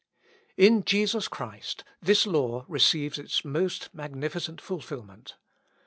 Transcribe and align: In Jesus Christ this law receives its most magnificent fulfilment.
In 0.57 0.83
Jesus 0.83 1.27
Christ 1.27 1.83
this 2.01 2.25
law 2.25 2.65
receives 2.67 3.19
its 3.19 3.45
most 3.45 3.93
magnificent 3.93 4.59
fulfilment. 4.59 5.35